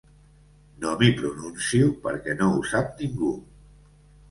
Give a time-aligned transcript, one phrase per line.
[0.85, 3.33] No m’hi pronuncio perquè no ho sap ningú.